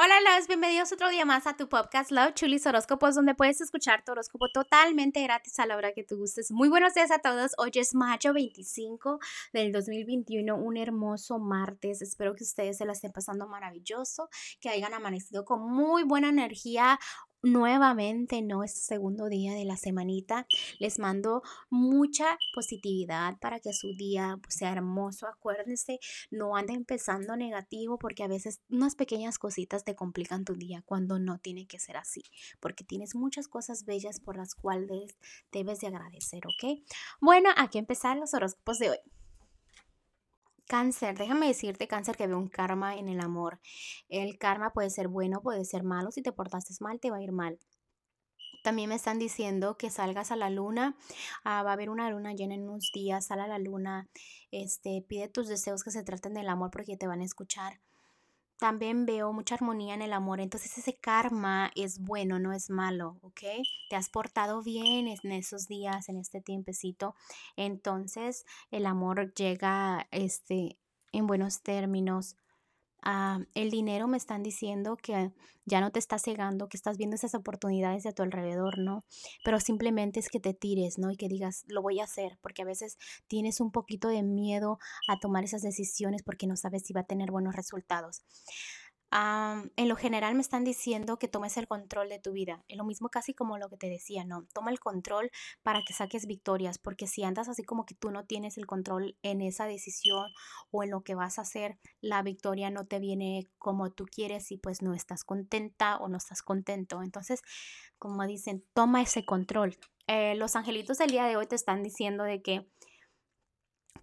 Hola, 0.00 0.14
loves, 0.20 0.46
bienvenidos 0.46 0.92
otro 0.92 1.10
día 1.10 1.24
más 1.24 1.48
a 1.48 1.56
tu 1.56 1.68
podcast 1.68 2.12
Love 2.12 2.32
Chulis 2.34 2.64
Horóscopos, 2.64 3.16
donde 3.16 3.34
puedes 3.34 3.60
escuchar 3.60 4.04
tu 4.04 4.12
horóscopo 4.12 4.48
totalmente 4.48 5.20
gratis 5.24 5.58
a 5.58 5.66
la 5.66 5.76
hora 5.76 5.92
que 5.92 6.04
tú 6.04 6.18
gustes. 6.18 6.52
Muy 6.52 6.68
buenos 6.68 6.94
días 6.94 7.10
a 7.10 7.18
todos. 7.18 7.50
Hoy 7.58 7.72
es 7.74 7.96
mayo 7.96 8.32
25 8.32 9.18
del 9.52 9.72
2021, 9.72 10.54
un 10.54 10.76
hermoso 10.76 11.40
martes. 11.40 12.00
Espero 12.00 12.36
que 12.36 12.44
ustedes 12.44 12.78
se 12.78 12.86
la 12.86 12.92
estén 12.92 13.10
pasando 13.10 13.48
maravilloso, 13.48 14.28
que 14.60 14.68
hayan 14.68 14.94
amanecido 14.94 15.44
con 15.44 15.68
muy 15.68 16.04
buena 16.04 16.28
energía 16.28 17.00
nuevamente, 17.42 18.42
¿no? 18.42 18.64
Este 18.64 18.80
segundo 18.80 19.28
día 19.28 19.54
de 19.54 19.64
la 19.64 19.76
semanita. 19.76 20.46
Les 20.78 20.98
mando 20.98 21.42
mucha 21.70 22.38
positividad 22.54 23.38
para 23.38 23.60
que 23.60 23.72
su 23.72 23.94
día 23.94 24.38
pues, 24.42 24.56
sea 24.56 24.72
hermoso. 24.72 25.26
Acuérdense, 25.26 25.98
no 26.30 26.56
ande 26.56 26.74
empezando 26.74 27.36
negativo 27.36 27.98
porque 27.98 28.24
a 28.24 28.28
veces 28.28 28.60
unas 28.70 28.94
pequeñas 28.94 29.38
cositas 29.38 29.84
te 29.84 29.94
complican 29.94 30.44
tu 30.44 30.54
día 30.54 30.82
cuando 30.84 31.18
no 31.18 31.38
tiene 31.38 31.66
que 31.66 31.78
ser 31.78 31.96
así, 31.96 32.22
porque 32.60 32.84
tienes 32.84 33.14
muchas 33.14 33.48
cosas 33.48 33.84
bellas 33.84 34.20
por 34.20 34.36
las 34.36 34.54
cuales 34.54 35.16
debes 35.52 35.80
de 35.80 35.88
agradecer, 35.88 36.42
¿ok? 36.46 36.80
Bueno, 37.20 37.50
aquí 37.56 37.78
empezar 37.78 38.16
los 38.16 38.34
horóscopos 38.34 38.78
de 38.78 38.90
hoy. 38.90 39.17
Cáncer, 40.68 41.16
déjame 41.16 41.48
decirte, 41.48 41.88
cáncer, 41.88 42.16
que 42.16 42.26
veo 42.26 42.36
un 42.36 42.48
karma 42.48 42.96
en 42.96 43.08
el 43.08 43.20
amor. 43.20 43.58
El 44.08 44.38
karma 44.38 44.72
puede 44.74 44.90
ser 44.90 45.08
bueno, 45.08 45.40
puede 45.40 45.64
ser 45.64 45.82
malo. 45.82 46.10
Si 46.10 46.20
te 46.22 46.30
portaste 46.30 46.74
mal, 46.80 47.00
te 47.00 47.10
va 47.10 47.16
a 47.16 47.22
ir 47.22 47.32
mal. 47.32 47.58
También 48.62 48.90
me 48.90 48.96
están 48.96 49.18
diciendo 49.18 49.78
que 49.78 49.88
salgas 49.88 50.30
a 50.30 50.36
la 50.36 50.50
luna. 50.50 50.94
Ah, 51.42 51.62
va 51.62 51.70
a 51.70 51.72
haber 51.72 51.88
una 51.88 52.10
luna 52.10 52.34
llena 52.34 52.54
en 52.54 52.68
unos 52.68 52.90
días. 52.92 53.26
Sal 53.26 53.40
a 53.40 53.46
la 53.46 53.58
luna. 53.58 54.10
Este, 54.50 55.02
pide 55.08 55.28
tus 55.28 55.48
deseos 55.48 55.82
que 55.82 55.90
se 55.90 56.04
traten 56.04 56.34
del 56.34 56.50
amor 56.50 56.70
porque 56.70 56.98
te 56.98 57.06
van 57.06 57.22
a 57.22 57.24
escuchar 57.24 57.80
también 58.58 59.06
veo 59.06 59.32
mucha 59.32 59.54
armonía 59.54 59.94
en 59.94 60.02
el 60.02 60.12
amor. 60.12 60.40
Entonces 60.40 60.76
ese 60.76 60.94
karma 60.94 61.70
es 61.74 62.00
bueno, 62.00 62.38
no 62.38 62.52
es 62.52 62.70
malo, 62.70 63.18
¿ok? 63.22 63.40
Te 63.88 63.96
has 63.96 64.08
portado 64.08 64.62
bien 64.62 65.08
en 65.08 65.32
esos 65.32 65.68
días, 65.68 66.08
en 66.08 66.18
este 66.18 66.40
tiempecito. 66.40 67.14
Entonces 67.56 68.44
el 68.70 68.86
amor 68.86 69.32
llega 69.34 70.08
este, 70.10 70.76
en 71.12 71.26
buenos 71.26 71.62
términos. 71.62 72.36
Ah, 73.02 73.38
el 73.54 73.70
dinero 73.70 74.08
me 74.08 74.16
están 74.16 74.42
diciendo 74.42 74.96
que 74.96 75.32
ya 75.64 75.80
no 75.80 75.92
te 75.92 75.98
está 75.98 76.18
cegando, 76.18 76.68
que 76.68 76.76
estás 76.76 76.96
viendo 76.98 77.16
esas 77.16 77.34
oportunidades 77.34 78.02
de 78.02 78.12
tu 78.12 78.22
alrededor, 78.22 78.78
¿no? 78.78 79.04
Pero 79.44 79.60
simplemente 79.60 80.20
es 80.20 80.28
que 80.28 80.40
te 80.40 80.54
tires, 80.54 80.98
¿no? 80.98 81.10
Y 81.10 81.16
que 81.16 81.28
digas, 81.28 81.64
lo 81.68 81.82
voy 81.82 82.00
a 82.00 82.04
hacer, 82.04 82.38
porque 82.42 82.62
a 82.62 82.66
veces 82.66 82.98
tienes 83.28 83.60
un 83.60 83.70
poquito 83.70 84.08
de 84.08 84.22
miedo 84.22 84.78
a 85.08 85.18
tomar 85.18 85.44
esas 85.44 85.62
decisiones 85.62 86.22
porque 86.22 86.46
no 86.46 86.56
sabes 86.56 86.82
si 86.84 86.92
va 86.92 87.02
a 87.02 87.06
tener 87.06 87.30
buenos 87.30 87.54
resultados 87.54 88.22
en 89.10 89.88
lo 89.88 89.96
general 89.96 90.34
me 90.34 90.42
están 90.42 90.64
diciendo 90.64 91.18
que 91.18 91.28
tomes 91.28 91.56
el 91.56 91.66
control 91.66 92.08
de 92.08 92.18
tu 92.18 92.32
vida. 92.32 92.62
Es 92.68 92.76
lo 92.76 92.84
mismo 92.84 93.08
casi 93.08 93.32
como 93.32 93.56
lo 93.56 93.68
que 93.68 93.76
te 93.76 93.88
decía, 93.88 94.24
¿no? 94.24 94.46
Toma 94.52 94.70
el 94.70 94.80
control 94.80 95.30
para 95.62 95.82
que 95.82 95.94
saques 95.94 96.26
victorias, 96.26 96.78
porque 96.78 97.06
si 97.06 97.24
andas 97.24 97.48
así 97.48 97.62
como 97.62 97.86
que 97.86 97.94
tú 97.94 98.10
no 98.10 98.26
tienes 98.26 98.58
el 98.58 98.66
control 98.66 99.16
en 99.22 99.40
esa 99.40 99.66
decisión 99.66 100.30
o 100.70 100.82
en 100.82 100.90
lo 100.90 101.02
que 101.02 101.14
vas 101.14 101.38
a 101.38 101.42
hacer, 101.42 101.78
la 102.00 102.22
victoria 102.22 102.70
no 102.70 102.86
te 102.86 102.98
viene 102.98 103.48
como 103.58 103.90
tú 103.90 104.04
quieres 104.04 104.52
y 104.52 104.58
pues 104.58 104.82
no 104.82 104.94
estás 104.94 105.24
contenta 105.24 105.96
o 105.96 106.08
no 106.08 106.18
estás 106.18 106.42
contento. 106.42 107.02
Entonces, 107.02 107.42
como 107.98 108.26
dicen, 108.26 108.64
toma 108.74 109.02
ese 109.02 109.24
control. 109.24 109.76
Eh, 110.06 110.34
los 110.36 110.56
angelitos 110.56 110.98
del 110.98 111.10
día 111.10 111.26
de 111.26 111.36
hoy 111.36 111.46
te 111.46 111.54
están 111.54 111.82
diciendo 111.82 112.24
de 112.24 112.40
que 112.40 112.66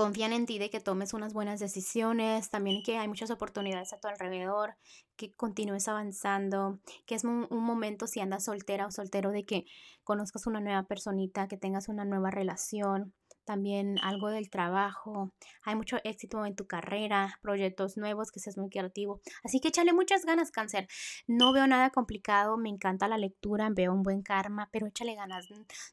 confían 0.00 0.32
en 0.32 0.46
ti 0.46 0.58
de 0.58 0.70
que 0.70 0.80
tomes 0.80 1.12
unas 1.12 1.34
buenas 1.34 1.60
decisiones, 1.60 2.48
también 2.48 2.82
que 2.82 2.96
hay 2.96 3.06
muchas 3.06 3.30
oportunidades 3.30 3.92
a 3.92 4.00
tu 4.00 4.08
alrededor, 4.08 4.76
que 5.14 5.34
continúes 5.34 5.88
avanzando, 5.88 6.80
que 7.04 7.14
es 7.14 7.24
un, 7.24 7.46
momento 7.50 8.06
si 8.06 8.18
andas 8.20 8.46
soltera 8.46 8.86
o 8.86 8.90
soltero 8.90 9.30
de 9.30 9.44
que 9.44 9.66
conozcas 10.02 10.46
una 10.46 10.62
nueva 10.62 10.84
personita, 10.84 11.48
que 11.48 11.58
tengas 11.58 11.90
una 11.90 12.06
nueva 12.06 12.30
relación, 12.30 13.12
también 13.50 13.98
algo 13.98 14.28
del 14.28 14.48
trabajo, 14.48 15.32
hay 15.64 15.74
mucho 15.74 15.96
éxito 16.04 16.46
en 16.46 16.54
tu 16.54 16.68
carrera, 16.68 17.36
proyectos 17.42 17.96
nuevos, 17.96 18.30
que 18.30 18.38
seas 18.38 18.56
muy 18.56 18.70
creativo. 18.70 19.20
Así 19.42 19.58
que 19.58 19.68
échale 19.68 19.92
muchas 19.92 20.24
ganas, 20.24 20.52
cáncer. 20.52 20.86
No 21.26 21.52
veo 21.52 21.66
nada 21.66 21.90
complicado, 21.90 22.56
me 22.56 22.68
encanta 22.68 23.08
la 23.08 23.18
lectura, 23.18 23.68
veo 23.72 23.92
un 23.92 24.04
buen 24.04 24.22
karma, 24.22 24.68
pero 24.70 24.86
échale 24.86 25.16
ganas, 25.16 25.48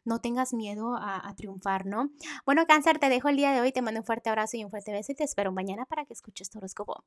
no 0.06 0.22
tengas 0.22 0.54
miedo 0.54 0.96
a, 1.00 1.34
triunfar, 1.36 1.88
¿no? 1.88 2.12
Bueno, 2.46 2.68
cáncer, 2.68 3.00
te 3.00 3.10
dejo 3.10 3.30
el 3.30 3.38
día 3.38 3.52
de 3.52 3.62
hoy, 3.62 3.72
te 3.72 3.82
mando 3.82 4.02
un 4.02 4.06
fuerte 4.06 4.30
abrazo 4.30 4.58
y 4.58 4.64
un 4.64 4.70
fuerte 4.70 4.92
beso 4.92 5.12
y 5.14 5.16
te 5.16 5.24
espero 5.24 5.52
mañana 5.52 5.86
para 5.86 6.06
que 6.06 6.14
escuches 6.14 6.52
tu 6.52 6.60
horóscopo. 6.60 7.06